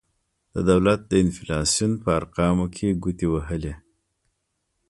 [0.53, 3.73] د دولت د انفلاسیون په ارقامو کې ګوتې وهلي.